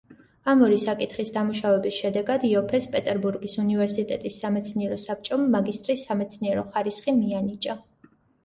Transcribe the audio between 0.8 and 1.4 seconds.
საკითხის